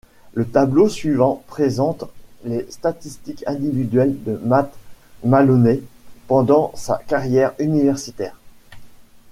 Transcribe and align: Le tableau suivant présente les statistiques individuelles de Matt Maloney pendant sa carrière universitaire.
Le 0.33 0.47
tableau 0.47 0.89
suivant 0.89 1.43
présente 1.45 2.05
les 2.43 2.65
statistiques 2.71 3.43
individuelles 3.45 4.15
de 4.23 4.35
Matt 4.43 4.73
Maloney 5.23 5.83
pendant 6.27 6.71
sa 6.73 6.99
carrière 7.07 7.53
universitaire. 7.59 8.35